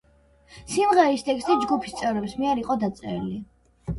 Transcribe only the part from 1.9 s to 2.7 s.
წევრების მიერ